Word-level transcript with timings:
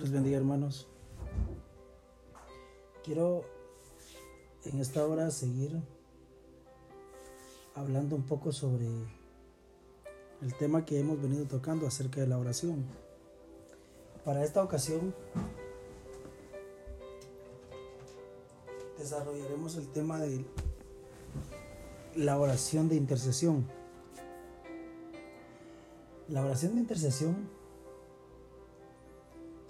los 0.00 0.10
bendiga 0.10 0.38
hermanos. 0.38 0.88
Quiero 3.04 3.44
en 4.64 4.80
esta 4.80 5.06
hora 5.06 5.30
seguir 5.30 5.78
hablando 7.74 8.16
un 8.16 8.22
poco 8.22 8.50
sobre 8.50 8.86
el 10.40 10.54
tema 10.58 10.86
que 10.86 10.98
hemos 10.98 11.20
venido 11.20 11.44
tocando 11.44 11.86
acerca 11.86 12.22
de 12.22 12.28
la 12.28 12.38
oración. 12.38 12.86
Para 14.24 14.42
esta 14.42 14.64
ocasión 14.64 15.14
desarrollaremos 18.98 19.76
el 19.76 19.88
tema 19.88 20.18
de 20.18 20.46
la 22.16 22.38
oración 22.38 22.88
de 22.88 22.96
intercesión. 22.96 23.66
La 26.28 26.42
oración 26.42 26.74
de 26.76 26.80
intercesión 26.80 27.59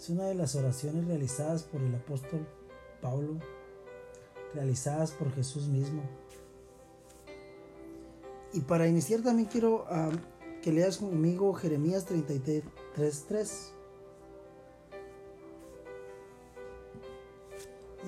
es 0.01 0.09
una 0.09 0.25
de 0.25 0.35
las 0.35 0.55
oraciones 0.55 1.07
realizadas 1.07 1.63
por 1.63 1.83
el 1.83 1.95
apóstol 1.95 2.47
Pablo, 3.03 3.39
realizadas 4.55 5.11
por 5.11 5.31
Jesús 5.35 5.69
mismo. 5.69 6.03
Y 8.55 8.61
para 8.61 8.89
iniciar 8.89 9.21
también 9.21 9.47
quiero 9.47 9.85
uh, 9.85 10.11
que 10.63 10.73
leas 10.73 10.97
conmigo 10.97 11.53
Jeremías 11.53 12.09
33.3. 12.09 13.51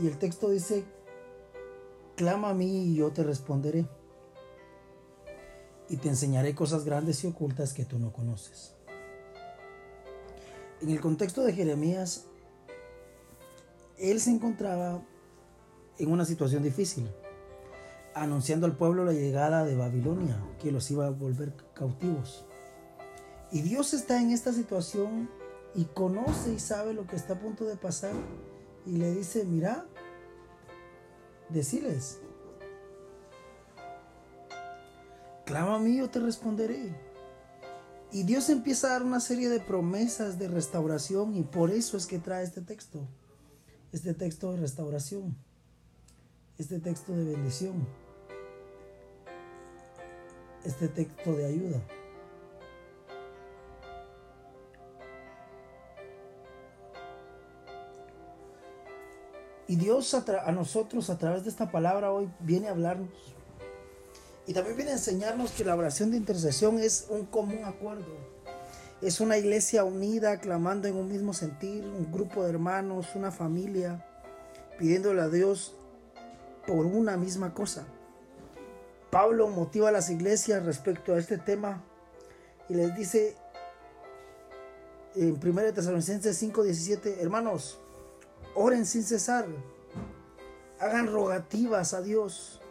Y 0.00 0.06
el 0.06 0.16
texto 0.16 0.48
dice, 0.48 0.84
clama 2.16 2.48
a 2.48 2.54
mí 2.54 2.84
y 2.86 2.94
yo 2.94 3.12
te 3.12 3.22
responderé. 3.22 3.86
Y 5.90 5.98
te 5.98 6.08
enseñaré 6.08 6.54
cosas 6.54 6.86
grandes 6.86 7.22
y 7.22 7.26
ocultas 7.26 7.74
que 7.74 7.84
tú 7.84 7.98
no 7.98 8.14
conoces. 8.14 8.74
En 10.82 10.90
el 10.90 11.00
contexto 11.00 11.44
de 11.44 11.52
Jeremías, 11.52 12.24
él 13.98 14.20
se 14.20 14.30
encontraba 14.30 15.00
en 15.96 16.10
una 16.10 16.24
situación 16.24 16.64
difícil, 16.64 17.08
anunciando 18.16 18.66
al 18.66 18.76
pueblo 18.76 19.04
la 19.04 19.12
llegada 19.12 19.64
de 19.64 19.76
Babilonia, 19.76 20.42
que 20.60 20.72
los 20.72 20.90
iba 20.90 21.06
a 21.06 21.10
volver 21.10 21.54
cautivos. 21.72 22.44
Y 23.52 23.62
Dios 23.62 23.94
está 23.94 24.20
en 24.20 24.32
esta 24.32 24.52
situación 24.52 25.30
y 25.76 25.84
conoce 25.84 26.52
y 26.52 26.58
sabe 26.58 26.94
lo 26.94 27.06
que 27.06 27.14
está 27.14 27.34
a 27.34 27.38
punto 27.38 27.64
de 27.64 27.76
pasar 27.76 28.14
y 28.84 28.96
le 28.96 29.14
dice, 29.14 29.44
mira, 29.44 29.86
deciles, 31.48 32.18
clama 35.46 35.76
a 35.76 35.78
mí, 35.78 35.98
yo 35.98 36.10
te 36.10 36.18
responderé. 36.18 37.11
Y 38.12 38.24
Dios 38.24 38.50
empieza 38.50 38.88
a 38.88 38.90
dar 38.90 39.02
una 39.02 39.20
serie 39.20 39.48
de 39.48 39.58
promesas 39.58 40.38
de 40.38 40.46
restauración 40.46 41.34
y 41.34 41.44
por 41.44 41.70
eso 41.70 41.96
es 41.96 42.06
que 42.06 42.18
trae 42.18 42.44
este 42.44 42.60
texto. 42.60 43.08
Este 43.90 44.12
texto 44.12 44.52
de 44.52 44.58
restauración. 44.58 45.34
Este 46.58 46.78
texto 46.78 47.16
de 47.16 47.24
bendición. 47.24 47.88
Este 50.62 50.88
texto 50.88 51.34
de 51.34 51.46
ayuda. 51.46 51.82
Y 59.66 59.76
Dios 59.76 60.12
a, 60.12 60.52
nosotros 60.52 61.08
a 61.08 61.16
través 61.16 61.44
de 61.44 61.48
esta 61.48 61.70
palabra 61.70 62.12
hoy 62.12 62.30
viene 62.40 62.68
a 62.68 62.72
hablarnos 62.72 63.08
y 64.46 64.54
también 64.54 64.76
viene 64.76 64.90
a 64.92 64.94
enseñarnos 64.94 65.52
que 65.52 65.64
la 65.64 65.76
oración 65.76 66.10
de 66.10 66.16
intercesión 66.16 66.78
es 66.78 67.06
un 67.08 67.26
común 67.26 67.64
acuerdo. 67.64 68.32
Es 69.00 69.20
una 69.20 69.36
iglesia 69.36 69.84
unida, 69.84 70.38
clamando 70.38 70.88
en 70.88 70.96
un 70.96 71.08
mismo 71.08 71.32
sentir, 71.32 71.84
un 71.84 72.12
grupo 72.12 72.42
de 72.42 72.50
hermanos, 72.50 73.08
una 73.14 73.30
familia, 73.30 74.04
pidiéndole 74.78 75.20
a 75.22 75.28
Dios 75.28 75.74
por 76.66 76.86
una 76.86 77.16
misma 77.16 77.54
cosa. 77.54 77.86
Pablo 79.10 79.48
motiva 79.48 79.90
a 79.90 79.92
las 79.92 80.08
iglesias 80.10 80.64
respecto 80.64 81.14
a 81.14 81.18
este 81.18 81.38
tema 81.38 81.82
y 82.68 82.74
les 82.74 82.96
dice 82.96 83.36
en 85.14 85.38
1 85.38 85.74
Tesalonicenses 85.74 86.40
5:17, 86.40 87.18
hermanos, 87.20 87.78
oren 88.54 88.86
sin 88.86 89.02
cesar, 89.02 89.46
hagan 90.80 91.12
rogativas 91.12 91.92
a 91.92 92.00
Dios 92.00 92.61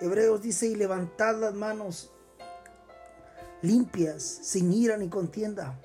Hebreos 0.00 0.42
dice, 0.42 0.66
y 0.66 0.74
levantad 0.74 1.36
las 1.38 1.54
manos 1.54 2.12
limpias, 3.62 4.22
sin 4.22 4.72
ira 4.72 4.96
ni 4.96 5.08
contienda. 5.08 5.80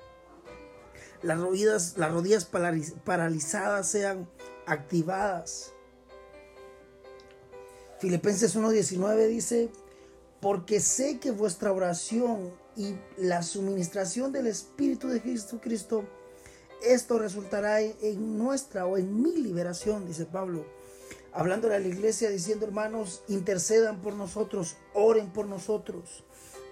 Las 1.22 1.40
rodillas, 1.40 1.96
las 1.96 2.12
rodillas 2.12 2.44
paralizadas 2.44 3.88
sean 3.88 4.28
activadas. 4.66 5.72
Filipenses 7.98 8.56
1.19 8.56 9.28
dice, 9.28 9.70
porque 10.40 10.80
sé 10.80 11.18
que 11.18 11.30
vuestra 11.30 11.72
oración 11.72 12.52
y 12.76 12.96
la 13.16 13.42
suministración 13.42 14.30
del 14.30 14.46
Espíritu 14.46 15.08
de 15.08 15.20
Jesucristo, 15.20 16.04
esto 16.82 17.18
resultará 17.18 17.80
en 17.80 18.36
nuestra 18.36 18.84
o 18.84 18.98
en 18.98 19.22
mi 19.22 19.36
liberación, 19.38 20.06
dice 20.06 20.26
Pablo 20.26 20.66
hablándole 21.34 21.74
a 21.74 21.80
la 21.80 21.88
iglesia 21.88 22.30
diciendo, 22.30 22.64
hermanos, 22.64 23.22
intercedan 23.28 24.00
por 24.00 24.14
nosotros, 24.14 24.76
oren 24.94 25.32
por 25.32 25.46
nosotros. 25.46 26.24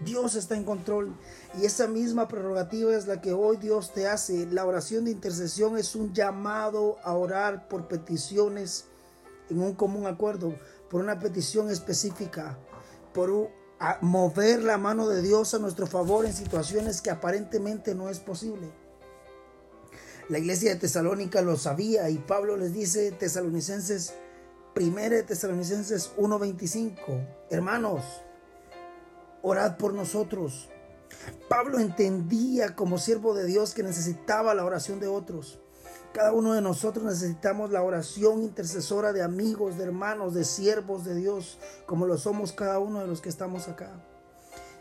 Dios 0.05 0.35
está 0.37 0.57
en 0.57 0.65
control 0.65 1.15
y 1.61 1.67
esa 1.67 1.87
misma 1.87 2.29
prerrogativa 2.29 2.95
es 2.95 3.07
la 3.07 3.21
que 3.21 3.33
hoy 3.33 3.57
Dios 3.57 3.93
te 3.93 4.07
hace. 4.07 4.47
La 4.47 4.65
oración 4.65 5.05
de 5.05 5.11
intercesión 5.11 5.77
es 5.77 5.95
un 5.95 6.13
llamado 6.13 6.97
a 7.03 7.15
orar 7.15 7.69
por 7.69 7.89
peticiones 7.89 8.87
en 9.51 9.61
un 9.61 9.75
común 9.75 10.07
acuerdo, 10.07 10.55
por 10.89 11.01
una 11.01 11.19
petición 11.19 11.71
específica, 11.71 12.59
por 13.13 13.51
mover 14.01 14.63
la 14.63 14.79
mano 14.79 15.09
de 15.09 15.23
Dios 15.23 15.55
a 15.55 15.59
nuestro 15.59 15.87
favor 15.87 16.25
en 16.25 16.33
situaciones 16.33 17.03
que 17.03 17.11
aparentemente 17.11 17.95
no 17.95 18.09
es 18.09 18.21
posible. 18.21 18.73
La 20.29 20.39
iglesia 20.39 20.71
de 20.71 20.81
Tesalónica 20.81 21.43
lo 21.43 21.57
sabía 21.57 22.09
y 22.09 22.19
Pablo 22.19 22.57
les 22.57 22.73
dice, 22.73 23.11
tesalonicenses, 23.11 24.15
Primera 24.75 25.17
de 25.17 25.23
Tesalonicenses 25.23 26.13
1:25. 26.17 26.97
Hermanos, 27.51 28.03
orad 29.43 29.77
por 29.77 29.93
nosotros. 29.93 30.71
Pablo 31.51 31.79
entendía 31.79 32.75
como 32.75 32.97
siervo 32.97 33.35
de 33.35 33.45
Dios 33.45 33.75
que 33.75 33.83
necesitaba 33.83 34.55
la 34.55 34.65
oración 34.65 34.99
de 34.99 35.09
otros. 35.09 35.61
Cada 36.15 36.33
uno 36.33 36.55
de 36.55 36.63
nosotros 36.63 37.05
necesitamos 37.05 37.71
la 37.71 37.83
oración 37.83 38.43
intercesora 38.43 39.13
de 39.13 39.23
amigos, 39.23 39.77
de 39.77 39.85
hermanos, 39.85 40.33
de 40.33 40.45
siervos 40.45 41.05
de 41.05 41.17
Dios, 41.17 41.59
como 41.85 42.07
lo 42.07 42.17
somos 42.17 42.53
cada 42.53 42.79
uno 42.79 43.01
de 43.01 43.07
los 43.07 43.21
que 43.21 43.29
estamos 43.29 43.69
acá. 43.69 43.91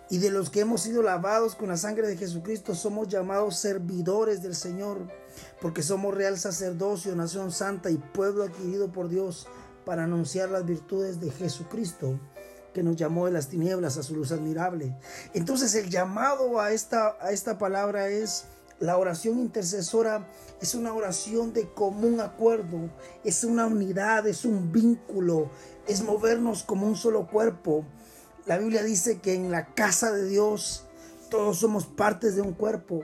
Y 0.09 0.19
de 0.19 0.29
los 0.29 0.49
que 0.49 0.61
hemos 0.61 0.81
sido 0.81 1.03
lavados 1.03 1.55
con 1.55 1.67
la 1.67 1.77
sangre 1.77 2.07
de 2.07 2.15
Jesucristo, 2.15 2.75
somos 2.75 3.09
llamados 3.09 3.57
servidores 3.57 4.41
del 4.41 4.55
Señor, 4.55 5.09
porque 5.61 5.83
somos 5.83 6.13
real 6.13 6.37
sacerdocio, 6.37 7.13
nación 7.13 7.51
santa 7.51 7.89
y 7.89 7.97
pueblo 7.97 8.43
adquirido 8.43 8.91
por 8.91 9.09
Dios 9.09 9.47
para 9.85 10.03
anunciar 10.03 10.49
las 10.49 10.65
virtudes 10.65 11.19
de 11.19 11.31
Jesucristo 11.31 12.19
que 12.73 12.83
nos 12.83 12.95
llamó 12.95 13.25
de 13.25 13.33
las 13.33 13.49
tinieblas 13.49 13.97
a 13.97 14.03
su 14.03 14.15
luz 14.15 14.31
admirable. 14.31 14.95
Entonces 15.33 15.75
el 15.75 15.89
llamado 15.89 16.59
a 16.59 16.71
esta, 16.71 17.17
a 17.19 17.31
esta 17.31 17.57
palabra 17.57 18.07
es 18.07 18.45
la 18.79 18.97
oración 18.97 19.39
intercesora, 19.39 20.27
es 20.61 20.73
una 20.73 20.93
oración 20.93 21.53
de 21.53 21.69
común 21.69 22.19
acuerdo, 22.19 22.89
es 23.23 23.43
una 23.43 23.67
unidad, 23.67 24.25
es 24.27 24.43
un 24.45 24.71
vínculo, 24.71 25.49
es 25.87 26.01
movernos 26.01 26.63
como 26.63 26.87
un 26.87 26.95
solo 26.95 27.27
cuerpo. 27.27 27.85
La 28.45 28.57
Biblia 28.57 28.83
dice 28.83 29.19
que 29.19 29.35
en 29.35 29.51
la 29.51 29.67
casa 29.73 30.11
de 30.11 30.27
Dios 30.27 30.85
todos 31.29 31.59
somos 31.59 31.85
partes 31.85 32.35
de 32.35 32.41
un 32.41 32.53
cuerpo 32.53 33.03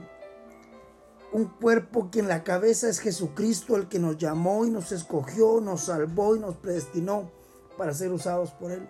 un 1.31 1.45
cuerpo 1.45 2.09
que 2.09 2.19
en 2.19 2.27
la 2.27 2.43
cabeza 2.43 2.89
es 2.89 2.99
Jesucristo, 2.99 3.75
el 3.75 3.87
que 3.87 3.99
nos 3.99 4.17
llamó 4.17 4.65
y 4.65 4.69
nos 4.69 4.91
escogió, 4.91 5.59
nos 5.61 5.81
salvó 5.81 6.35
y 6.35 6.39
nos 6.39 6.55
predestinó 6.55 7.31
para 7.77 7.93
ser 7.93 8.11
usados 8.11 8.51
por 8.51 8.71
Él. 8.71 8.87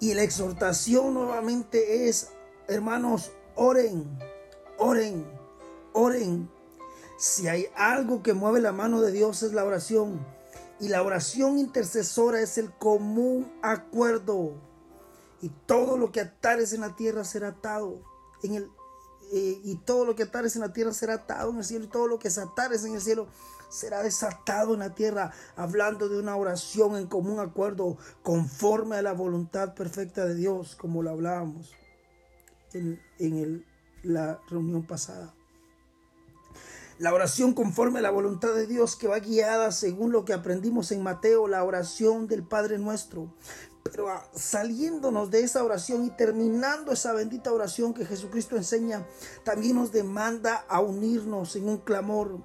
Y 0.00 0.14
la 0.14 0.22
exhortación 0.22 1.14
nuevamente 1.14 2.08
es, 2.08 2.28
hermanos, 2.68 3.32
oren, 3.56 4.18
oren, 4.78 5.26
oren. 5.92 6.48
Si 7.18 7.48
hay 7.48 7.66
algo 7.74 8.22
que 8.22 8.32
mueve 8.32 8.60
la 8.60 8.72
mano 8.72 9.00
de 9.00 9.10
Dios 9.10 9.42
es 9.42 9.52
la 9.52 9.64
oración. 9.64 10.24
Y 10.78 10.88
la 10.88 11.02
oración 11.02 11.58
intercesora 11.58 12.40
es 12.40 12.56
el 12.58 12.70
común 12.72 13.52
acuerdo. 13.60 14.52
Y 15.42 15.48
todo 15.66 15.98
lo 15.98 16.12
que 16.12 16.20
atares 16.20 16.72
en 16.72 16.82
la 16.82 16.94
tierra 16.94 17.24
será 17.24 17.48
atado 17.48 18.00
en 18.44 18.54
el 18.54 18.70
eh, 19.32 19.60
y 19.62 19.76
todo 19.76 20.04
lo 20.04 20.14
que 20.14 20.24
atares 20.24 20.56
en 20.56 20.62
la 20.62 20.72
tierra 20.72 20.92
será 20.92 21.14
atado 21.14 21.50
en 21.50 21.58
el 21.58 21.64
cielo, 21.64 21.84
y 21.84 21.88
todo 21.88 22.06
lo 22.06 22.18
que 22.18 22.28
desatares 22.28 22.84
en 22.84 22.94
el 22.94 23.00
cielo 23.00 23.28
será 23.68 24.02
desatado 24.02 24.74
en 24.74 24.80
la 24.80 24.94
tierra, 24.94 25.32
hablando 25.56 26.08
de 26.08 26.18
una 26.18 26.36
oración 26.36 26.96
en 26.96 27.06
común 27.06 27.40
acuerdo, 27.40 27.98
conforme 28.22 28.96
a 28.96 29.02
la 29.02 29.12
voluntad 29.12 29.74
perfecta 29.74 30.24
de 30.24 30.34
Dios, 30.34 30.74
como 30.76 31.02
lo 31.02 31.10
hablábamos 31.10 31.72
en, 32.72 33.00
en 33.18 33.64
la 34.02 34.40
reunión 34.48 34.86
pasada. 34.86 35.34
La 36.98 37.14
oración 37.14 37.54
conforme 37.54 38.00
a 38.00 38.02
la 38.02 38.10
voluntad 38.10 38.54
de 38.54 38.66
Dios 38.66 38.96
que 38.96 39.06
va 39.06 39.20
guiada 39.20 39.70
según 39.70 40.10
lo 40.10 40.24
que 40.24 40.32
aprendimos 40.32 40.90
en 40.90 41.02
Mateo, 41.02 41.46
la 41.46 41.62
oración 41.62 42.26
del 42.26 42.42
Padre 42.42 42.78
nuestro. 42.78 43.32
Pero 43.84 44.08
ah, 44.08 44.26
saliéndonos 44.34 45.30
de 45.30 45.40
esa 45.40 45.64
oración 45.64 46.04
y 46.04 46.10
terminando 46.10 46.92
esa 46.92 47.12
bendita 47.12 47.52
oración 47.52 47.94
que 47.94 48.04
Jesucristo 48.04 48.56
enseña, 48.56 49.06
también 49.44 49.76
nos 49.76 49.92
demanda 49.92 50.64
a 50.68 50.80
unirnos 50.80 51.56
en 51.56 51.68
un 51.68 51.78
clamor. 51.78 52.38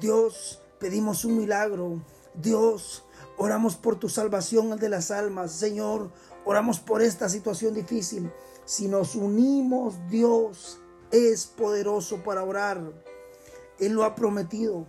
Dios, 0.00 0.60
pedimos 0.78 1.24
un 1.24 1.38
milagro. 1.38 2.02
Dios, 2.34 3.04
oramos 3.36 3.76
por 3.76 3.98
tu 3.98 4.08
salvación 4.08 4.76
de 4.76 4.88
las 4.88 5.10
almas. 5.10 5.52
Señor, 5.52 6.10
oramos 6.44 6.80
por 6.80 7.02
esta 7.02 7.28
situación 7.28 7.74
difícil. 7.74 8.30
Si 8.64 8.88
nos 8.88 9.14
unimos, 9.14 9.94
Dios 10.08 10.78
es 11.10 11.46
poderoso 11.46 12.22
para 12.22 12.42
orar. 12.42 12.80
Él 13.78 13.92
lo 13.92 14.04
ha 14.04 14.14
prometido. 14.14 14.86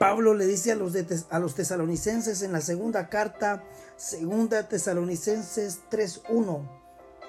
Pablo 0.00 0.32
le 0.32 0.46
dice 0.46 0.72
a 0.72 0.76
los, 0.76 0.94
a 1.28 1.38
los 1.38 1.54
tesalonicenses 1.54 2.40
en 2.40 2.52
la 2.52 2.62
segunda 2.62 3.10
carta, 3.10 3.62
segunda 3.98 4.66
tesalonicenses 4.66 5.80
3.1, 5.90 6.66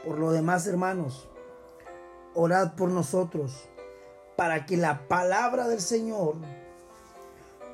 por 0.06 0.18
lo 0.18 0.32
demás 0.32 0.66
hermanos, 0.68 1.28
orad 2.34 2.76
por 2.76 2.88
nosotros, 2.88 3.68
para 4.38 4.66
que 4.66 4.78
la 4.78 5.06
palabra 5.10 5.68
del 5.68 5.82
Señor 5.82 6.36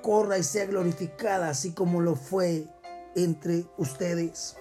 corra 0.01 0.39
y 0.39 0.43
sea 0.43 0.65
glorificada, 0.65 1.49
así 1.49 1.73
como 1.73 2.01
lo 2.01 2.15
fue 2.15 2.65
entre 3.15 3.65
ustedes. 3.77 4.55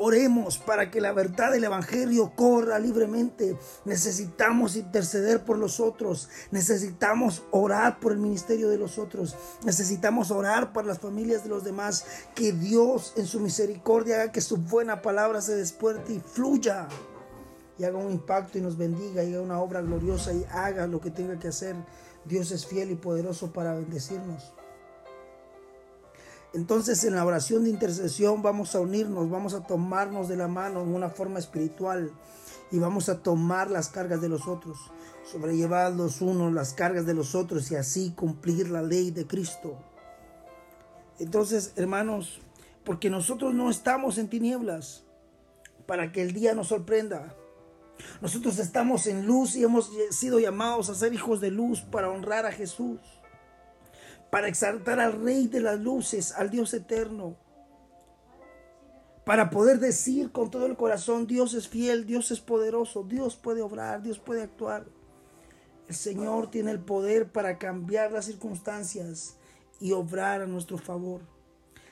Oremos 0.00 0.58
para 0.58 0.92
que 0.92 1.00
la 1.00 1.12
verdad 1.12 1.50
del 1.50 1.64
Evangelio 1.64 2.32
corra 2.36 2.78
libremente. 2.78 3.56
Necesitamos 3.84 4.76
interceder 4.76 5.44
por 5.44 5.58
los 5.58 5.80
otros. 5.80 6.28
Necesitamos 6.52 7.42
orar 7.50 7.98
por 7.98 8.12
el 8.12 8.18
ministerio 8.18 8.68
de 8.68 8.78
los 8.78 8.96
otros. 8.98 9.34
Necesitamos 9.64 10.30
orar 10.30 10.72
por 10.72 10.86
las 10.86 11.00
familias 11.00 11.42
de 11.42 11.50
los 11.50 11.64
demás. 11.64 12.04
Que 12.36 12.52
Dios 12.52 13.12
en 13.16 13.26
su 13.26 13.40
misericordia 13.40 14.22
haga 14.22 14.32
que 14.32 14.40
su 14.40 14.56
buena 14.56 15.02
palabra 15.02 15.40
se 15.40 15.56
despierte 15.56 16.12
y 16.12 16.20
fluya. 16.20 16.86
Y 17.76 17.84
haga 17.84 17.98
un 17.98 18.12
impacto 18.12 18.58
y 18.58 18.60
nos 18.60 18.76
bendiga 18.76 19.24
y 19.24 19.34
haga 19.34 19.42
una 19.42 19.60
obra 19.60 19.80
gloriosa 19.80 20.32
y 20.32 20.44
haga 20.52 20.86
lo 20.86 21.00
que 21.00 21.10
tenga 21.10 21.40
que 21.40 21.48
hacer. 21.48 21.74
Dios 22.24 22.52
es 22.52 22.66
fiel 22.66 22.92
y 22.92 22.94
poderoso 22.94 23.52
para 23.52 23.74
bendecirnos. 23.74 24.52
Entonces 26.58 27.04
en 27.04 27.14
la 27.14 27.24
oración 27.24 27.62
de 27.62 27.70
intercesión 27.70 28.42
vamos 28.42 28.74
a 28.74 28.80
unirnos, 28.80 29.30
vamos 29.30 29.54
a 29.54 29.64
tomarnos 29.64 30.28
de 30.28 30.34
la 30.34 30.48
mano 30.48 30.82
en 30.82 30.92
una 30.92 31.08
forma 31.08 31.38
espiritual 31.38 32.10
y 32.72 32.80
vamos 32.80 33.08
a 33.08 33.22
tomar 33.22 33.70
las 33.70 33.90
cargas 33.90 34.20
de 34.20 34.28
los 34.28 34.48
otros, 34.48 34.76
sobrellevar 35.24 35.92
los 35.92 36.20
unos 36.20 36.52
las 36.52 36.72
cargas 36.72 37.06
de 37.06 37.14
los 37.14 37.36
otros 37.36 37.70
y 37.70 37.76
así 37.76 38.10
cumplir 38.10 38.70
la 38.70 38.82
ley 38.82 39.12
de 39.12 39.24
Cristo. 39.24 39.78
Entonces, 41.20 41.74
hermanos, 41.76 42.40
porque 42.82 43.08
nosotros 43.08 43.54
no 43.54 43.70
estamos 43.70 44.18
en 44.18 44.28
tinieblas 44.28 45.04
para 45.86 46.10
que 46.10 46.22
el 46.22 46.32
día 46.32 46.54
nos 46.54 46.66
sorprenda. 46.66 47.36
Nosotros 48.20 48.58
estamos 48.58 49.06
en 49.06 49.26
luz 49.26 49.54
y 49.54 49.62
hemos 49.62 49.92
sido 50.10 50.40
llamados 50.40 50.90
a 50.90 50.96
ser 50.96 51.14
hijos 51.14 51.40
de 51.40 51.52
luz 51.52 51.82
para 51.82 52.10
honrar 52.10 52.46
a 52.46 52.52
Jesús 52.52 52.98
para 54.30 54.48
exaltar 54.48 55.00
al 55.00 55.22
Rey 55.22 55.46
de 55.46 55.60
las 55.60 55.80
Luces, 55.80 56.32
al 56.32 56.50
Dios 56.50 56.74
eterno, 56.74 57.36
para 59.28 59.50
poder 59.50 59.78
decir 59.78 60.32
con 60.32 60.50
todo 60.50 60.64
el 60.64 60.76
corazón, 60.76 61.26
Dios 61.26 61.52
es 61.52 61.68
fiel, 61.68 62.06
Dios 62.06 62.30
es 62.30 62.40
poderoso, 62.40 63.02
Dios 63.02 63.36
puede 63.36 63.60
obrar, 63.60 64.02
Dios 64.02 64.18
puede 64.18 64.42
actuar. 64.42 64.86
El 65.86 65.94
Señor 65.94 66.50
tiene 66.50 66.70
el 66.70 66.80
poder 66.80 67.30
para 67.30 67.58
cambiar 67.58 68.10
las 68.10 68.24
circunstancias 68.24 69.36
y 69.80 69.92
obrar 69.92 70.40
a 70.40 70.46
nuestro 70.46 70.78
favor. 70.78 71.20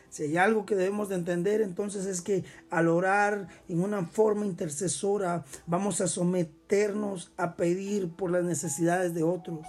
Si 0.09 0.23
hay 0.23 0.39
algo 0.39 0.65
que 0.65 0.77
debemos 0.77 1.11
de 1.11 1.17
entender, 1.17 1.61
entonces 1.61 2.07
es 2.07 2.23
que 2.23 2.43
al 2.71 2.89
orar 2.89 3.49
en 3.69 3.83
una 3.83 4.07
forma 4.07 4.47
intercesora, 4.47 5.45
vamos 5.67 6.01
a 6.01 6.09
someternos 6.09 7.33
a 7.37 7.57
pedir 7.57 8.11
por 8.17 8.31
las 8.31 8.45
necesidades 8.45 9.13
de 9.13 9.25
otros. 9.25 9.67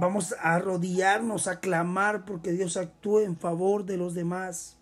Vamos 0.00 0.34
a 0.40 0.54
arrodillarnos, 0.54 1.46
a 1.46 1.60
clamar 1.60 2.24
porque 2.24 2.52
Dios 2.52 2.78
actúe 2.78 3.18
en 3.18 3.36
favor 3.36 3.84
de 3.84 3.98
los 3.98 4.14
demás. 4.14 4.78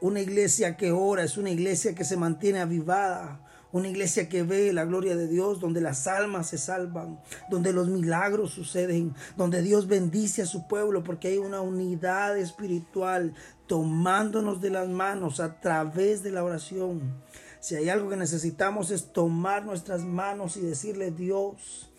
Una 0.00 0.20
iglesia 0.20 0.76
que 0.76 0.92
ora 0.92 1.24
es 1.24 1.36
una 1.36 1.50
iglesia 1.50 1.92
que 1.92 2.04
se 2.04 2.16
mantiene 2.16 2.60
avivada, 2.60 3.44
una 3.72 3.88
iglesia 3.88 4.28
que 4.28 4.44
ve 4.44 4.72
la 4.72 4.84
gloria 4.84 5.16
de 5.16 5.26
Dios, 5.26 5.58
donde 5.58 5.80
las 5.80 6.06
almas 6.06 6.50
se 6.50 6.58
salvan, 6.58 7.20
donde 7.50 7.72
los 7.72 7.88
milagros 7.88 8.52
suceden, 8.52 9.16
donde 9.36 9.62
Dios 9.62 9.88
bendice 9.88 10.42
a 10.42 10.46
su 10.46 10.68
pueblo, 10.68 11.02
porque 11.02 11.26
hay 11.26 11.38
una 11.38 11.60
unidad 11.60 12.38
espiritual 12.38 13.34
tomándonos 13.66 14.60
de 14.60 14.70
las 14.70 14.88
manos 14.88 15.40
a 15.40 15.58
través 15.60 16.22
de 16.22 16.30
la 16.30 16.44
oración. 16.44 17.20
Si 17.58 17.74
hay 17.74 17.88
algo 17.88 18.10
que 18.10 18.16
necesitamos 18.16 18.92
es 18.92 19.12
tomar 19.12 19.64
nuestras 19.64 20.04
manos 20.04 20.56
y 20.56 20.60
decirle, 20.60 21.10
Dios, 21.10 21.91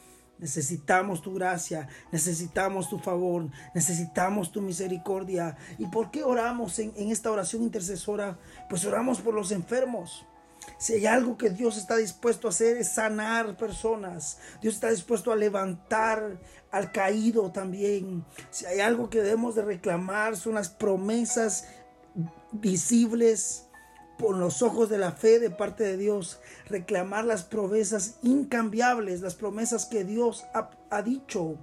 Necesitamos 0.44 1.22
tu 1.22 1.36
gracia, 1.36 1.88
necesitamos 2.12 2.90
tu 2.90 3.00
favor, 3.00 3.48
necesitamos 3.74 4.52
tu 4.52 4.62
misericordia. 4.62 5.56
¿Y 5.78 5.86
por 5.86 6.12
qué 6.12 6.26
oramos 6.26 6.80
en, 6.80 6.92
esta 6.98 7.32
oración 7.32 7.64
intercesora? 7.64 8.38
Pues 8.70 8.84
oramos 8.84 9.22
por 9.22 9.36
los 9.36 9.54
enfermos. 9.54 10.26
Si 10.78 10.96
hay 10.96 11.06
algo 11.06 11.38
que 11.38 11.50
Dios 11.50 11.78
está 11.78 11.96
dispuesto 11.96 12.48
a 12.48 12.50
hacer 12.50 12.76
es 12.76 12.90
sanar 12.90 13.56
personas. 13.56 14.38
Dios 14.62 14.74
está 14.74 14.90
dispuesto 14.90 15.32
a 15.32 15.38
levantar 15.38 16.38
al 16.72 16.92
caído 16.92 17.50
también. 17.54 18.26
Si 18.50 18.66
hay 18.66 18.82
algo 18.82 19.10
que 19.10 19.22
debemos 19.22 19.56
de 19.56 19.62
reclamar 19.62 20.36
son 20.36 20.56
las 20.56 20.68
promesas 20.68 21.70
visibles 22.52 23.70
con 24.20 24.40
los 24.40 24.62
ojos 24.62 24.90
de 24.90 24.98
la 24.98 25.12
fe 25.12 25.40
de 25.40 25.50
parte 25.50 25.84
de 25.84 25.98
Dios, 25.98 26.40
reclamar 26.68 27.26
las 27.26 27.44
promesas 27.44 28.16
incambiables, 28.22 29.22
las 29.22 29.36
promesas 29.36 29.86
que 29.86 30.04
Dios 30.04 30.46
ha, 30.54 30.70
ha 30.90 31.02
dicho. 31.02 31.58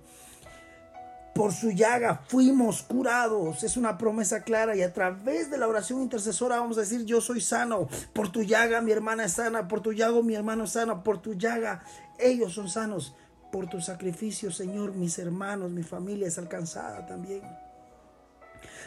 Por 1.35 1.53
su 1.53 1.71
llaga 1.71 2.23
fuimos 2.27 2.83
curados. 2.83 3.63
Es 3.63 3.77
una 3.77 3.97
promesa 3.97 4.43
clara 4.43 4.75
y 4.75 4.83
a 4.83 4.93
través 4.93 5.51
de 5.51 5.59
la 5.59 5.69
oración 5.69 6.03
intercesora 6.03 6.59
vamos 6.61 6.77
a 6.77 6.81
decir, 6.81 7.05
yo 7.05 7.21
soy 7.21 7.41
sano. 7.41 7.89
Por 8.13 8.31
tu 8.31 8.43
llaga 8.43 8.81
mi 8.81 8.91
hermana 8.91 9.25
es 9.25 9.33
sana. 9.35 9.69
Por 9.69 9.81
tu 9.81 9.93
llaga 9.93 10.21
mi 10.23 10.35
hermano 10.35 10.65
es 10.65 10.73
sano. 10.73 11.05
Por 11.05 11.23
tu 11.23 11.35
llaga 11.35 11.83
ellos 12.19 12.55
son 12.55 12.69
sanos. 12.69 13.15
Por 13.53 13.69
tu 13.69 13.81
sacrificio, 13.81 14.51
Señor, 14.51 14.93
mis 14.93 15.19
hermanos, 15.19 15.71
mi 15.71 15.83
familia 15.83 16.29
es 16.29 16.39
alcanzada 16.39 17.07
también. 17.07 17.43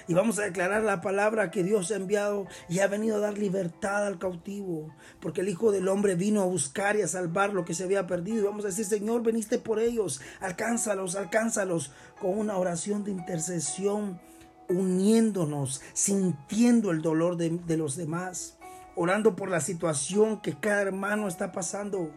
Y 0.08 0.14
vamos 0.14 0.38
a 0.40 0.44
declarar 0.44 0.84
la 0.84 1.02
palabra 1.02 1.50
que 1.50 1.64
Dios 1.64 1.92
ha 1.92 1.96
enviado 1.96 2.46
y 2.68 2.80
ha 2.80 2.88
venido 2.88 3.18
a 3.18 3.20
dar 3.20 3.38
libertad 3.38 4.06
al 4.06 4.20
cautivo. 4.20 4.94
Porque 5.22 5.42
el 5.42 5.50
Hijo 5.50 5.72
del 5.72 5.88
Hombre 5.88 6.16
vino 6.16 6.42
a 6.42 6.46
buscar 6.46 6.96
y 6.96 7.02
a 7.02 7.08
salvar 7.08 7.54
lo 7.54 7.64
que 7.64 7.74
se 7.74 7.84
había 7.84 8.06
perdido. 8.06 8.40
Y 8.40 8.46
vamos 8.46 8.66
a 8.66 8.70
decir, 8.70 8.86
Señor, 8.86 9.24
veniste 9.24 9.58
por 9.60 9.80
ellos. 9.80 10.22
Alcánzalos, 10.42 11.16
alcánzalos. 11.16 11.92
Con 12.20 12.38
una 12.38 12.58
oración 12.58 13.04
de 13.04 13.12
intercesión, 13.12 14.20
uniéndonos, 14.68 15.82
sintiendo 15.94 16.92
el 16.92 17.02
dolor 17.02 17.38
de, 17.38 17.50
de 17.50 17.78
los 17.78 17.96
demás. 17.96 18.58
Orando 18.96 19.36
por 19.36 19.50
la 19.50 19.62
situación 19.62 20.42
que 20.42 20.60
cada 20.60 20.82
hermano 20.82 21.28
está 21.28 21.52
pasando. 21.52 22.12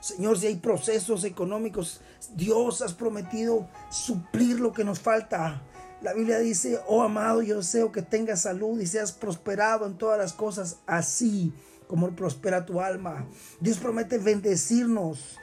Señor, 0.00 0.36
si 0.36 0.48
hay 0.48 0.56
procesos 0.56 1.22
económicos, 1.22 2.00
Dios 2.34 2.82
has 2.82 2.92
prometido 2.92 3.68
suplir 3.88 4.58
lo 4.58 4.72
que 4.72 4.82
nos 4.82 4.98
falta. 4.98 5.62
La 6.02 6.12
Biblia 6.14 6.38
dice, 6.40 6.80
oh 6.88 7.02
amado, 7.02 7.42
yo 7.42 7.58
deseo 7.58 7.92
que 7.92 8.02
tengas 8.02 8.42
salud 8.42 8.80
y 8.80 8.86
seas 8.86 9.12
prosperado 9.12 9.86
en 9.86 9.96
todas 9.96 10.18
las 10.18 10.32
cosas, 10.32 10.78
así 10.86 11.54
como 11.86 12.16
prospera 12.16 12.66
tu 12.66 12.80
alma. 12.80 13.28
Dios 13.60 13.78
promete 13.78 14.18
bendecirnos 14.18 15.38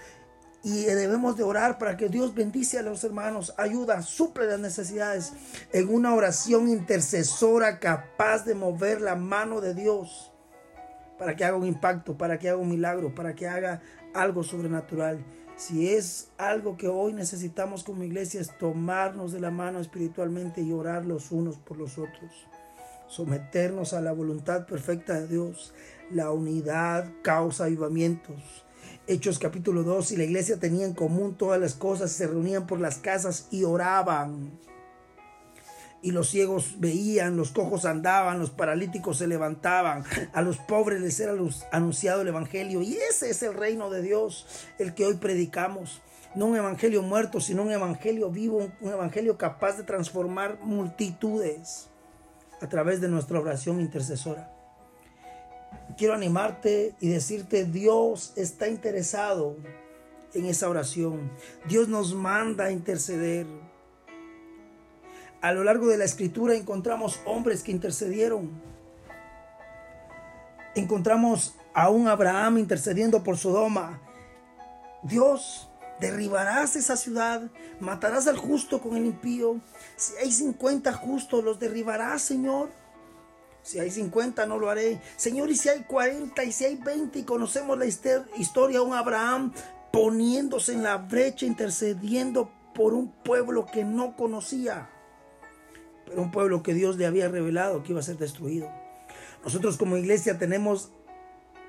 y 0.61 0.83
debemos 0.83 1.37
de 1.37 1.43
orar 1.43 1.77
para 1.77 1.95
que 1.95 2.09
Dios 2.09 2.35
bendice 2.35 2.77
a 2.77 2.81
los 2.81 3.05
hermanos, 3.05 3.53
ayuda, 3.57 4.01
suple 4.01 4.47
las 4.47 4.59
necesidades 4.59 5.31
en 5.71 5.87
una 5.87 6.13
oración 6.13 6.67
intercesora 6.67 7.79
capaz 7.79 8.43
de 8.43 8.53
mover 8.53 8.99
la 8.99 9.15
mano 9.15 9.61
de 9.61 9.73
Dios 9.73 10.33
para 11.17 11.37
que 11.37 11.45
haga 11.45 11.55
un 11.55 11.67
impacto, 11.67 12.17
para 12.17 12.37
que 12.37 12.49
haga 12.49 12.57
un 12.57 12.69
milagro, 12.69 13.15
para 13.15 13.33
que 13.33 13.47
haga 13.47 13.81
algo 14.13 14.43
sobrenatural. 14.43 15.23
Si 15.59 15.89
es 15.89 16.29
algo 16.37 16.77
que 16.77 16.87
hoy 16.87 17.11
necesitamos 17.11 17.83
como 17.83 18.05
iglesia 18.05 18.39
es 18.39 18.57
tomarnos 18.57 19.33
de 19.33 19.41
la 19.41 19.51
mano 19.51 19.81
espiritualmente 19.81 20.61
y 20.61 20.71
orar 20.71 21.05
los 21.05 21.33
unos 21.33 21.57
por 21.57 21.77
los 21.77 21.97
otros. 21.97 22.31
Someternos 23.09 23.91
a 23.91 23.99
la 23.99 24.13
voluntad 24.13 24.65
perfecta 24.65 25.19
de 25.19 25.27
Dios. 25.27 25.73
La 26.11 26.31
unidad 26.31 27.11
causa 27.23 27.65
avivamientos. 27.65 28.63
Hechos 29.05 29.37
capítulo 29.37 29.83
2, 29.83 30.13
y 30.13 30.15
la 30.15 30.23
iglesia 30.23 30.61
tenía 30.61 30.85
en 30.85 30.93
común 30.93 31.35
todas 31.35 31.59
las 31.59 31.73
cosas, 31.73 32.09
se 32.09 32.27
reunían 32.27 32.65
por 32.65 32.79
las 32.79 32.97
casas 32.97 33.49
y 33.51 33.65
oraban 33.65 34.51
y 36.01 36.11
los 36.11 36.29
ciegos 36.29 36.79
veían, 36.79 37.35
los 37.35 37.51
cojos 37.51 37.85
andaban, 37.85 38.39
los 38.39 38.51
paralíticos 38.51 39.17
se 39.17 39.27
levantaban, 39.27 40.03
a 40.33 40.41
los 40.41 40.57
pobres 40.57 41.01
les 41.01 41.19
era 41.19 41.33
anunciado 41.71 42.21
el 42.21 42.27
Evangelio. 42.27 42.81
Y 42.81 42.97
ese 43.09 43.29
es 43.29 43.43
el 43.43 43.53
reino 43.53 43.89
de 43.89 44.01
Dios, 44.01 44.45
el 44.77 44.93
que 44.93 45.05
hoy 45.05 45.15
predicamos. 45.15 46.01
No 46.35 46.45
un 46.45 46.55
evangelio 46.55 47.01
muerto, 47.01 47.41
sino 47.41 47.63
un 47.63 47.71
evangelio 47.71 48.29
vivo, 48.29 48.71
un 48.81 48.91
evangelio 48.91 49.35
capaz 49.35 49.77
de 49.77 49.83
transformar 49.83 50.59
multitudes 50.61 51.89
a 52.61 52.69
través 52.69 53.01
de 53.01 53.07
nuestra 53.07 53.39
oración 53.39 53.79
intercesora. 53.79 54.53
Quiero 55.97 56.13
animarte 56.13 56.95
y 56.99 57.09
decirte, 57.09 57.65
Dios 57.65 58.33
está 58.35 58.67
interesado 58.67 59.57
en 60.33 60.45
esa 60.45 60.69
oración. 60.69 61.31
Dios 61.67 61.87
nos 61.87 62.13
manda 62.13 62.65
a 62.65 62.71
interceder. 62.71 63.47
A 65.41 65.53
lo 65.53 65.63
largo 65.63 65.88
de 65.88 65.98
la 65.98 66.05
escritura 66.05 66.55
encontramos 66.55 67.19
hombres 67.25 67.63
que 67.63 67.72
intercedieron. 67.72 68.50
Encontramos 70.75 71.55
a 71.74 71.89
un 71.89 72.08
Abraham 72.08 72.58
intercediendo 72.58 73.24
por 73.24 73.38
Sodoma. 73.38 74.01
Dios, 75.01 75.69
derribarás 76.01 76.75
esa 76.75 76.98
ciudad, 76.98 77.50
matarás 77.79 78.27
al 78.27 78.38
justo 78.38 78.81
con 78.81 78.98
el 78.98 79.05
impío. 79.05 79.62
Si 79.96 80.15
hay 80.17 80.31
50 80.31 80.91
justos, 80.93 81.43
los 81.43 81.58
derribarás, 81.58 82.22
Señor. 82.22 82.69
Si 83.63 83.79
hay 83.79 83.91
50, 83.91 84.46
no 84.46 84.58
lo 84.58 84.69
haré. 84.69 85.00
Señor, 85.15 85.50
y 85.50 85.55
si 85.55 85.69
hay 85.69 85.84
40, 85.84 86.43
y 86.43 86.51
si 86.51 86.65
hay 86.65 86.75
20, 86.75 87.19
y 87.19 87.24
conocemos 87.24 87.77
la 87.77 87.86
historia 87.86 88.81
un 88.81 88.93
Abraham 88.93 89.53
poniéndose 89.91 90.74
en 90.74 90.84
la 90.84 90.98
brecha, 90.98 91.46
intercediendo 91.46 92.51
por 92.74 92.93
un 92.93 93.12
pueblo 93.12 93.65
que 93.65 93.84
no 93.84 94.15
conocía, 94.15 94.89
pero 96.09 96.21
un 96.21 96.31
pueblo 96.31 96.63
que 96.63 96.73
Dios 96.73 96.97
le 96.97 97.05
había 97.05 97.29
revelado 97.29 97.83
que 97.83 97.91
iba 97.91 97.99
a 97.99 98.03
ser 98.03 98.17
destruido. 98.17 98.69
Nosotros 99.43 99.77
como 99.77 99.95
iglesia 99.95 100.37
tenemos 100.37 100.91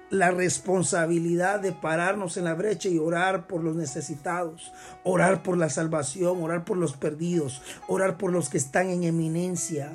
la 0.09 0.33
responsabilidad 0.33 1.61
de 1.61 1.73
pararnos 1.73 2.37
en 2.37 2.45
la 2.45 2.55
brecha 2.55 2.89
y 2.89 2.99
orar 2.99 3.47
por 3.47 3.63
los 3.63 3.77
necesitados, 3.77 4.73
orar 5.05 5.45
por 5.45 5.57
la 5.57 5.71
salvación, 5.71 6.43
orar 6.43 6.65
por 6.65 6.77
los 6.77 6.97
perdidos, 6.97 7.63
orar 7.87 8.19
por 8.19 8.33
los 8.33 8.49
que 8.49 8.59
están 8.59 8.89
en 8.89 9.05
eminencia, 9.05 9.93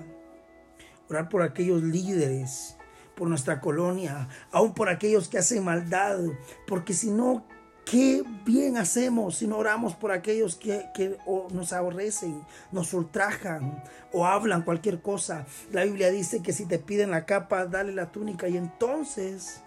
orar 1.10 1.28
por 1.28 1.42
aquellos 1.42 1.84
líderes, 1.84 2.78
por 3.16 3.28
nuestra 3.28 3.60
colonia, 3.60 4.30
aún 4.52 4.74
por 4.74 4.88
aquellos 4.88 5.28
que 5.28 5.38
hacen 5.38 5.66
maldad, 5.66 6.20
porque 6.66 6.94
si 6.94 7.12
no, 7.12 7.46
Qué 7.86 8.24
bien 8.44 8.78
hacemos 8.78 9.38
si 9.38 9.48
no 9.48 9.60
oramos 9.60 9.94
por 9.94 10.12
aquellos 10.12 10.56
que, 10.56 11.18
nos 11.52 11.72
aborrecen, 11.72 12.42
nos 12.72 12.92
ultrajan 12.94 13.84
o 14.12 14.26
hablan 14.26 14.64
cualquier 14.64 15.02
cosa. 15.04 15.46
La 15.72 15.84
Biblia 15.84 16.10
dice 16.10 16.42
que 16.42 16.52
si 16.52 16.66
te 16.66 16.80
piden 16.80 17.12
la 17.12 17.26
capa, 17.26 17.68
dale 17.68 17.94
la 17.94 18.12
túnica 18.12 18.48
y 18.48 18.58
entonces 18.58 19.62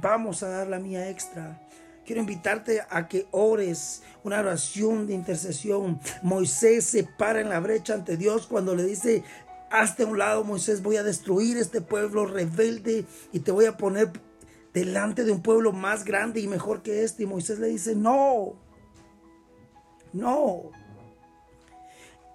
vamos 0.00 0.44
a 0.44 0.48
dar 0.50 0.68
la 0.68 0.78
mía 0.78 1.10
extra. 1.10 1.60
Quiero 2.06 2.20
invitarte 2.20 2.80
a 2.88 3.08
que 3.08 3.26
ores 3.32 4.02
una 4.22 4.38
oración 4.38 5.08
de 5.08 5.14
intercesión. 5.14 6.00
Moisés 6.22 6.84
se 6.84 7.02
para 7.02 7.40
en 7.40 7.48
la 7.48 7.58
brecha 7.58 7.94
ante 7.94 8.16
Dios 8.16 8.46
cuando 8.46 8.76
le 8.76 8.84
dice, 8.84 9.24
hazte 9.70 10.04
a 10.04 10.06
un 10.06 10.16
lado, 10.16 10.44
Moisés, 10.44 10.80
voy 10.80 10.96
a 10.96 11.02
destruir 11.02 11.56
este 11.56 11.80
pueblo 11.80 12.24
rebelde 12.24 13.04
y 13.32 13.40
te 13.40 13.50
voy 13.50 13.66
a 13.66 13.76
poner 13.76 14.12
delante 14.72 15.24
de 15.24 15.32
un 15.32 15.42
pueblo 15.42 15.72
más 15.72 16.04
grande 16.04 16.40
y 16.40 16.48
mejor 16.48 16.82
que 16.82 17.04
este. 17.04 17.24
Y 17.24 17.26
Moisés 17.26 17.58
le 17.58 17.68
dice, 17.68 17.94
no, 17.94 18.54
no. 20.12 20.70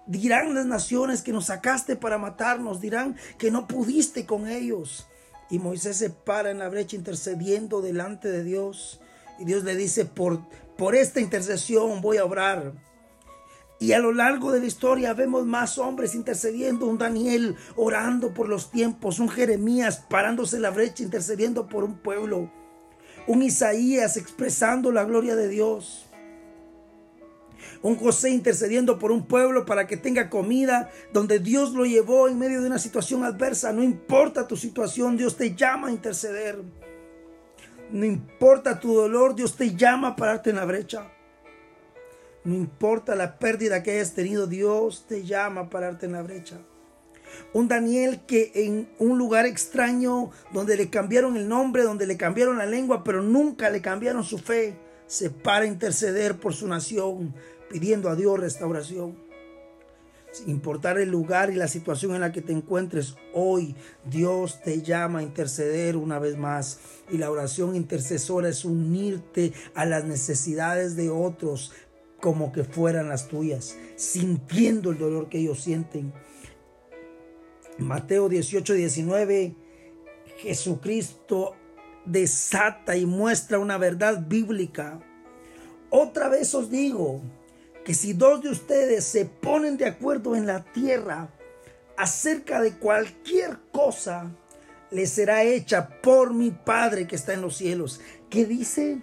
Dirán 0.06 0.54
las 0.54 0.66
naciones 0.66 1.22
que 1.22 1.32
nos 1.32 1.46
sacaste 1.46 1.96
para 1.96 2.18
matarnos, 2.18 2.80
dirán 2.80 3.16
que 3.38 3.50
no 3.50 3.66
pudiste 3.66 4.26
con 4.26 4.48
ellos. 4.48 5.06
Y 5.50 5.58
Moisés 5.58 5.96
se 5.96 6.10
para 6.10 6.50
en 6.50 6.58
la 6.58 6.68
brecha 6.68 6.96
intercediendo 6.96 7.80
delante 7.80 8.30
de 8.30 8.44
Dios. 8.44 9.00
Y 9.38 9.44
Dios 9.44 9.64
le 9.64 9.76
dice, 9.76 10.04
por, 10.04 10.40
por 10.76 10.94
esta 10.94 11.20
intercesión 11.20 12.00
voy 12.00 12.18
a 12.18 12.24
obrar. 12.24 12.72
Y 13.84 13.92
a 13.92 13.98
lo 13.98 14.14
largo 14.14 14.50
de 14.50 14.60
la 14.60 14.66
historia 14.66 15.12
vemos 15.12 15.44
más 15.44 15.76
hombres 15.76 16.14
intercediendo, 16.14 16.86
un 16.86 16.96
Daniel 16.96 17.54
orando 17.76 18.32
por 18.32 18.48
los 18.48 18.70
tiempos, 18.70 19.18
un 19.18 19.28
Jeremías 19.28 20.02
parándose 20.08 20.58
la 20.58 20.70
brecha 20.70 21.02
intercediendo 21.02 21.66
por 21.66 21.84
un 21.84 21.98
pueblo, 21.98 22.50
un 23.26 23.42
Isaías 23.42 24.16
expresando 24.16 24.90
la 24.90 25.04
gloria 25.04 25.36
de 25.36 25.50
Dios, 25.50 26.06
un 27.82 27.96
José 27.96 28.30
intercediendo 28.30 28.98
por 28.98 29.12
un 29.12 29.26
pueblo 29.26 29.66
para 29.66 29.86
que 29.86 29.98
tenga 29.98 30.30
comida, 30.30 30.88
donde 31.12 31.38
Dios 31.38 31.74
lo 31.74 31.84
llevó 31.84 32.26
en 32.28 32.38
medio 32.38 32.62
de 32.62 32.68
una 32.68 32.78
situación 32.78 33.22
adversa. 33.22 33.74
No 33.74 33.82
importa 33.82 34.48
tu 34.48 34.56
situación, 34.56 35.18
Dios 35.18 35.36
te 35.36 35.54
llama 35.54 35.88
a 35.88 35.92
interceder. 35.92 36.58
No 37.90 38.06
importa 38.06 38.80
tu 38.80 38.94
dolor, 38.94 39.34
Dios 39.34 39.58
te 39.58 39.76
llama 39.76 40.08
a 40.08 40.16
pararte 40.16 40.48
en 40.48 40.56
la 40.56 40.64
brecha. 40.64 41.10
No 42.44 42.54
importa 42.54 43.14
la 43.14 43.38
pérdida 43.38 43.82
que 43.82 43.92
hayas 43.92 44.12
tenido, 44.12 44.46
Dios 44.46 45.06
te 45.08 45.24
llama 45.24 45.62
a 45.62 45.70
pararte 45.70 46.04
en 46.04 46.12
la 46.12 46.22
brecha. 46.22 46.58
Un 47.54 47.68
Daniel 47.68 48.20
que 48.26 48.52
en 48.54 48.88
un 48.98 49.18
lugar 49.18 49.46
extraño, 49.46 50.30
donde 50.52 50.76
le 50.76 50.90
cambiaron 50.90 51.38
el 51.38 51.48
nombre, 51.48 51.82
donde 51.82 52.06
le 52.06 52.18
cambiaron 52.18 52.58
la 52.58 52.66
lengua, 52.66 53.02
pero 53.02 53.22
nunca 53.22 53.70
le 53.70 53.80
cambiaron 53.80 54.24
su 54.24 54.38
fe, 54.38 54.76
se 55.06 55.30
para 55.30 55.64
a 55.64 55.68
interceder 55.68 56.38
por 56.38 56.52
su 56.52 56.68
nación, 56.68 57.34
pidiendo 57.70 58.10
a 58.10 58.14
Dios 58.14 58.38
restauración. 58.38 59.24
Sin 60.30 60.50
importar 60.50 60.98
el 60.98 61.10
lugar 61.10 61.50
y 61.50 61.54
la 61.54 61.68
situación 61.68 62.14
en 62.14 62.20
la 62.20 62.32
que 62.32 62.42
te 62.42 62.52
encuentres, 62.52 63.14
hoy 63.32 63.76
Dios 64.04 64.60
te 64.62 64.82
llama 64.82 65.20
a 65.20 65.22
interceder 65.22 65.96
una 65.96 66.18
vez 66.18 66.36
más. 66.36 66.80
Y 67.08 67.18
la 67.18 67.30
oración 67.30 67.76
intercesora 67.76 68.48
es 68.48 68.64
unirte 68.64 69.52
a 69.76 69.86
las 69.86 70.04
necesidades 70.04 70.96
de 70.96 71.08
otros, 71.08 71.70
como 72.24 72.52
que 72.52 72.64
fueran 72.64 73.10
las 73.10 73.28
tuyas, 73.28 73.76
sintiendo 73.96 74.92
el 74.92 74.96
dolor 74.96 75.28
que 75.28 75.40
ellos 75.40 75.60
sienten. 75.60 76.14
Mateo 77.76 78.30
18, 78.30 78.72
19, 78.72 79.54
Jesucristo 80.38 81.54
desata 82.06 82.96
y 82.96 83.04
muestra 83.04 83.58
una 83.58 83.76
verdad 83.76 84.24
bíblica. 84.26 85.00
Otra 85.90 86.30
vez 86.30 86.54
os 86.54 86.70
digo 86.70 87.20
que 87.84 87.92
si 87.92 88.14
dos 88.14 88.40
de 88.40 88.48
ustedes 88.48 89.04
se 89.04 89.26
ponen 89.26 89.76
de 89.76 89.84
acuerdo 89.84 90.34
en 90.34 90.46
la 90.46 90.64
tierra 90.72 91.28
acerca 91.98 92.62
de 92.62 92.72
cualquier 92.78 93.58
cosa, 93.70 94.34
les 94.90 95.10
será 95.10 95.42
hecha 95.42 96.00
por 96.00 96.32
mi 96.32 96.52
Padre 96.52 97.06
que 97.06 97.16
está 97.16 97.34
en 97.34 97.42
los 97.42 97.54
cielos. 97.54 98.00
¿Qué 98.30 98.46
dice? 98.46 99.02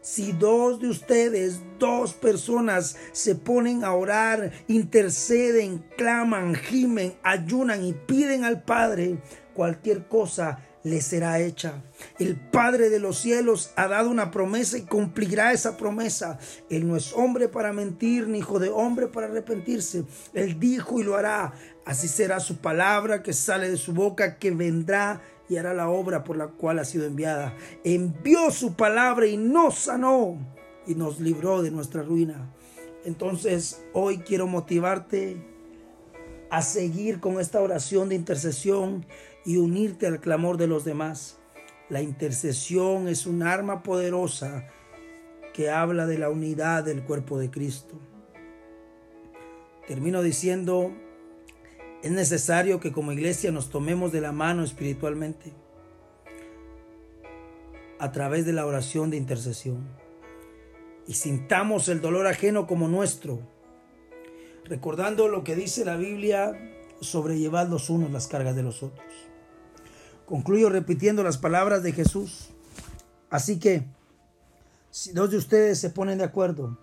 Si 0.00 0.32
dos 0.32 0.80
de 0.80 0.88
ustedes, 0.88 1.60
dos 1.78 2.14
personas, 2.14 2.96
se 3.12 3.34
ponen 3.34 3.84
a 3.84 3.92
orar, 3.94 4.52
interceden, 4.68 5.84
claman, 5.96 6.54
gimen, 6.54 7.14
ayunan 7.22 7.84
y 7.84 7.92
piden 7.92 8.44
al 8.44 8.62
Padre, 8.62 9.18
cualquier 9.54 10.06
cosa 10.06 10.67
les 10.88 11.04
será 11.04 11.40
hecha. 11.40 11.82
El 12.18 12.36
Padre 12.36 12.90
de 12.90 12.98
los 12.98 13.18
cielos 13.18 13.72
ha 13.76 13.88
dado 13.88 14.10
una 14.10 14.30
promesa 14.30 14.78
y 14.78 14.82
cumplirá 14.82 15.52
esa 15.52 15.76
promesa. 15.76 16.38
Él 16.70 16.88
no 16.88 16.96
es 16.96 17.12
hombre 17.12 17.48
para 17.48 17.72
mentir, 17.72 18.28
ni 18.28 18.38
hijo 18.38 18.58
de 18.58 18.70
hombre 18.70 19.06
para 19.06 19.26
arrepentirse. 19.26 20.04
Él 20.34 20.58
dijo 20.58 21.00
y 21.00 21.04
lo 21.04 21.16
hará. 21.16 21.52
Así 21.84 22.08
será 22.08 22.40
su 22.40 22.58
palabra 22.58 23.22
que 23.22 23.32
sale 23.32 23.70
de 23.70 23.76
su 23.76 23.92
boca, 23.92 24.38
que 24.38 24.50
vendrá 24.50 25.22
y 25.48 25.56
hará 25.56 25.72
la 25.74 25.88
obra 25.88 26.24
por 26.24 26.36
la 26.36 26.48
cual 26.48 26.78
ha 26.78 26.84
sido 26.84 27.06
enviada. 27.06 27.54
Envió 27.84 28.50
su 28.50 28.74
palabra 28.74 29.26
y 29.26 29.36
nos 29.36 29.78
sanó 29.78 30.38
y 30.86 30.94
nos 30.94 31.20
libró 31.20 31.62
de 31.62 31.70
nuestra 31.70 32.02
ruina. 32.02 32.52
Entonces 33.04 33.82
hoy 33.92 34.18
quiero 34.18 34.46
motivarte 34.46 35.36
a 36.50 36.62
seguir 36.62 37.20
con 37.20 37.40
esta 37.40 37.60
oración 37.60 38.08
de 38.08 38.14
intercesión 38.14 39.06
y 39.48 39.56
unirte 39.56 40.06
al 40.06 40.20
clamor 40.20 40.58
de 40.58 40.66
los 40.66 40.84
demás. 40.84 41.38
La 41.88 42.02
intercesión 42.02 43.08
es 43.08 43.24
un 43.24 43.42
arma 43.42 43.82
poderosa 43.82 44.68
que 45.54 45.70
habla 45.70 46.04
de 46.04 46.18
la 46.18 46.28
unidad 46.28 46.84
del 46.84 47.02
cuerpo 47.02 47.38
de 47.38 47.50
Cristo. 47.50 47.98
Termino 49.86 50.20
diciendo, 50.20 50.92
es 52.02 52.10
necesario 52.10 52.78
que 52.78 52.92
como 52.92 53.12
iglesia 53.12 53.50
nos 53.50 53.70
tomemos 53.70 54.12
de 54.12 54.20
la 54.20 54.32
mano 54.32 54.64
espiritualmente 54.64 55.54
a 57.98 58.12
través 58.12 58.44
de 58.44 58.52
la 58.52 58.66
oración 58.66 59.08
de 59.08 59.16
intercesión 59.16 59.88
y 61.06 61.14
sintamos 61.14 61.88
el 61.88 62.02
dolor 62.02 62.26
ajeno 62.26 62.66
como 62.66 62.86
nuestro, 62.86 63.40
recordando 64.66 65.26
lo 65.26 65.42
que 65.42 65.56
dice 65.56 65.86
la 65.86 65.96
Biblia 65.96 66.52
sobre 67.00 67.38
llevar 67.38 67.70
los 67.70 67.88
unos 67.88 68.10
las 68.10 68.28
cargas 68.28 68.54
de 68.54 68.62
los 68.62 68.82
otros. 68.82 69.28
Concluyo 70.28 70.68
repitiendo 70.68 71.24
las 71.24 71.38
palabras 71.38 71.82
de 71.82 71.92
Jesús. 71.92 72.50
Así 73.30 73.58
que, 73.58 73.86
si 74.90 75.12
dos 75.12 75.30
de 75.30 75.38
ustedes 75.38 75.78
se 75.78 75.88
ponen 75.88 76.18
de 76.18 76.24
acuerdo 76.24 76.76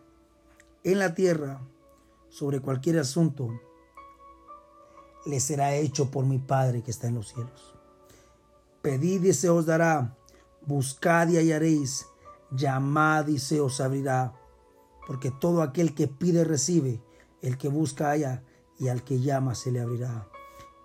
en 0.84 0.98
la 0.98 1.14
tierra 1.14 1.62
sobre 2.28 2.60
cualquier 2.60 2.98
asunto, 2.98 3.62
le 5.28 5.40
será 5.40 5.76
hecho 5.76 6.10
por 6.10 6.26
mi 6.26 6.40
Padre 6.40 6.82
que 6.82 6.90
está 6.90 7.06
en 7.06 7.14
los 7.14 7.28
cielos. 7.28 7.76
Pedid 8.82 9.24
y 9.24 9.34
se 9.34 9.50
os 9.50 9.68
dará, 9.68 10.18
buscad 10.66 11.28
y 11.28 11.38
hallaréis, 11.38 12.08
llamad 12.50 13.28
y 13.28 13.38
se 13.38 13.62
os 13.62 13.80
abrirá, 13.80 14.34
porque 15.06 15.30
todo 15.30 15.62
aquel 15.62 15.94
que 15.94 16.08
pide 16.08 16.46
recibe, 16.46 17.00
el 17.44 17.60
que 17.60 17.68
busca 17.68 18.10
halla, 18.10 18.42
y 18.80 18.88
al 18.88 19.04
que 19.04 19.22
llama 19.22 19.54
se 19.54 19.72
le 19.72 19.82
abrirá. 19.82 20.28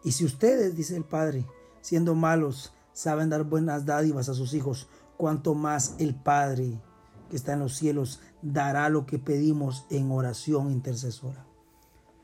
Y 0.04 0.12
si 0.12 0.26
ustedes, 0.26 0.76
dice 0.76 0.94
el 0.96 1.04
Padre, 1.04 1.46
siendo 1.80 2.14
malos, 2.14 2.72
saben 2.92 3.30
dar 3.30 3.44
buenas 3.44 3.86
dádivas 3.86 4.28
a 4.28 4.34
sus 4.34 4.54
hijos, 4.54 4.88
cuanto 5.16 5.54
más 5.54 5.94
el 5.98 6.14
Padre 6.14 6.80
que 7.28 7.36
está 7.36 7.52
en 7.52 7.60
los 7.60 7.76
cielos 7.76 8.20
dará 8.42 8.88
lo 8.88 9.06
que 9.06 9.18
pedimos 9.18 9.86
en 9.90 10.10
oración 10.10 10.70
intercesora. 10.70 11.46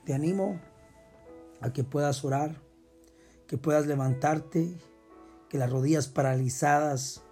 Te 0.05 0.15
animo 0.15 0.61
a 1.61 1.73
que 1.73 1.85
puedas 1.85 2.25
orar, 2.25 2.61
que 3.47 3.59
puedas 3.59 3.87
levantarte, 3.87 4.77
que 5.49 5.59
las 5.59 5.71
rodillas 5.71 6.09
paralizadas 6.09 7.23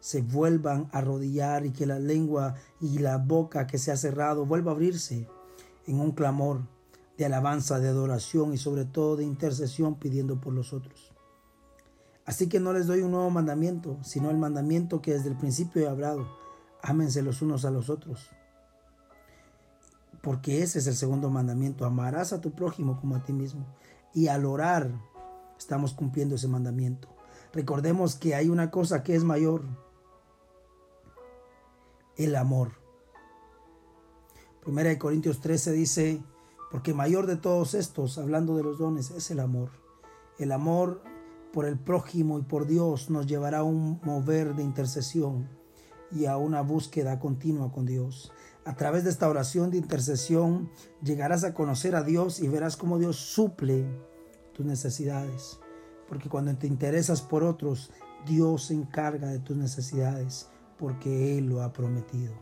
se 0.00 0.22
vuelvan 0.22 0.88
a 0.92 0.98
arrodillar 0.98 1.66
y 1.66 1.70
que 1.70 1.86
la 1.86 1.98
lengua 1.98 2.54
y 2.80 2.98
la 2.98 3.18
boca 3.18 3.66
que 3.66 3.78
se 3.78 3.92
ha 3.92 3.96
cerrado 3.96 4.46
vuelva 4.46 4.72
a 4.72 4.74
abrirse 4.74 5.28
en 5.86 6.00
un 6.00 6.12
clamor 6.12 6.62
de 7.16 7.26
alabanza, 7.26 7.78
de 7.78 7.88
adoración 7.88 8.54
y 8.54 8.58
sobre 8.58 8.86
todo 8.86 9.16
de 9.16 9.24
intercesión 9.24 9.96
pidiendo 9.96 10.40
por 10.40 10.54
los 10.54 10.72
otros. 10.72 11.12
Así 12.30 12.48
que 12.48 12.60
no 12.60 12.72
les 12.72 12.86
doy 12.86 13.02
un 13.02 13.10
nuevo 13.10 13.28
mandamiento, 13.28 13.98
sino 14.02 14.30
el 14.30 14.38
mandamiento 14.38 15.02
que 15.02 15.14
desde 15.14 15.30
el 15.30 15.36
principio 15.36 15.82
he 15.82 15.88
hablado. 15.88 16.28
Ámense 16.80 17.22
los 17.22 17.42
unos 17.42 17.64
a 17.64 17.72
los 17.72 17.90
otros. 17.90 18.30
Porque 20.22 20.62
ese 20.62 20.78
es 20.78 20.86
el 20.86 20.94
segundo 20.94 21.28
mandamiento. 21.28 21.84
Amarás 21.84 22.32
a 22.32 22.40
tu 22.40 22.52
prójimo 22.52 23.00
como 23.00 23.16
a 23.16 23.24
ti 23.24 23.32
mismo. 23.32 23.66
Y 24.14 24.28
al 24.28 24.46
orar 24.46 24.92
estamos 25.58 25.92
cumpliendo 25.92 26.36
ese 26.36 26.46
mandamiento. 26.46 27.08
Recordemos 27.52 28.14
que 28.14 28.36
hay 28.36 28.48
una 28.48 28.70
cosa 28.70 29.02
que 29.02 29.16
es 29.16 29.24
mayor. 29.24 29.64
El 32.16 32.36
amor. 32.36 32.74
Primera 34.62 34.90
de 34.90 34.98
Corintios 34.98 35.40
13 35.40 35.72
dice, 35.72 36.22
porque 36.70 36.94
mayor 36.94 37.26
de 37.26 37.38
todos 37.38 37.74
estos, 37.74 38.18
hablando 38.18 38.56
de 38.56 38.62
los 38.62 38.78
dones, 38.78 39.10
es 39.10 39.32
el 39.32 39.40
amor. 39.40 39.70
El 40.38 40.52
amor 40.52 41.02
por 41.52 41.66
el 41.66 41.78
prójimo 41.78 42.38
y 42.38 42.42
por 42.42 42.66
Dios 42.66 43.10
nos 43.10 43.26
llevará 43.26 43.58
a 43.58 43.64
un 43.64 44.00
mover 44.04 44.54
de 44.54 44.62
intercesión 44.62 45.48
y 46.12 46.26
a 46.26 46.36
una 46.36 46.62
búsqueda 46.62 47.18
continua 47.18 47.72
con 47.72 47.86
Dios. 47.86 48.32
A 48.64 48.76
través 48.76 49.04
de 49.04 49.10
esta 49.10 49.28
oración 49.28 49.70
de 49.70 49.78
intercesión 49.78 50.70
llegarás 51.02 51.44
a 51.44 51.54
conocer 51.54 51.96
a 51.96 52.02
Dios 52.02 52.40
y 52.40 52.48
verás 52.48 52.76
cómo 52.76 52.98
Dios 52.98 53.16
suple 53.16 53.86
tus 54.52 54.66
necesidades. 54.66 55.58
Porque 56.08 56.28
cuando 56.28 56.54
te 56.56 56.66
interesas 56.66 57.22
por 57.22 57.42
otros, 57.42 57.90
Dios 58.26 58.64
se 58.64 58.74
encarga 58.74 59.28
de 59.28 59.38
tus 59.38 59.56
necesidades 59.56 60.48
porque 60.78 61.38
Él 61.38 61.46
lo 61.46 61.62
ha 61.62 61.72
prometido. 61.72 62.32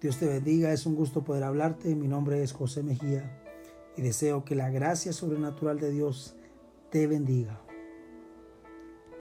Dios 0.00 0.18
te 0.18 0.26
bendiga, 0.26 0.72
es 0.72 0.86
un 0.86 0.94
gusto 0.94 1.24
poder 1.24 1.44
hablarte. 1.44 1.94
Mi 1.94 2.06
nombre 2.06 2.42
es 2.42 2.52
José 2.52 2.82
Mejía 2.82 3.42
y 3.96 4.02
deseo 4.02 4.44
que 4.44 4.54
la 4.54 4.70
gracia 4.70 5.12
sobrenatural 5.12 5.80
de 5.80 5.90
Dios 5.90 6.36
te 6.90 7.06
bendiga. 7.06 7.65